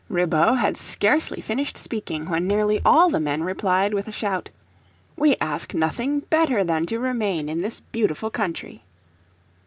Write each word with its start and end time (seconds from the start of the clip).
Ribaut 0.09 0.57
had 0.57 0.77
scarcely 0.77 1.41
finished 1.41 1.77
speaking 1.77 2.27
when 2.27 2.47
nearly 2.47 2.81
all 2.83 3.11
the 3.11 3.19
men 3.19 3.43
replied 3.43 3.93
with 3.93 4.07
a 4.07 4.11
shout, 4.11 4.49
"We 5.15 5.35
ask 5.39 5.75
nothing 5.75 6.21
better 6.21 6.63
than 6.63 6.87
to 6.87 6.97
remain 6.97 7.47
in 7.47 7.61
this 7.61 7.81
beautiful 7.81 8.31
country." 8.31 8.83